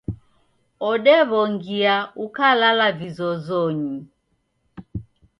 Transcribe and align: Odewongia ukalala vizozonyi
Odewongia 0.91 1.95
ukalala 2.23 2.87
vizozonyi 2.99 3.99